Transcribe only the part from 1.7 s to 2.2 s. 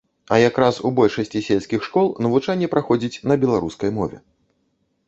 школ